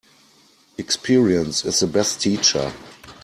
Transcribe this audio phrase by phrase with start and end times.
[0.79, 2.73] Experience is the best teacher.